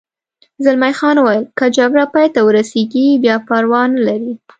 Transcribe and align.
زلمی 0.63 0.93
خان 0.99 1.15
وویل: 1.17 1.43
که 1.57 1.65
جګړه 1.77 2.05
پای 2.13 2.27
ته 2.33 2.39
ورسېږي 2.43 3.05
بیا 3.23 3.35
پروا 3.47 3.81
نه 3.93 3.99
لري. 4.07 4.33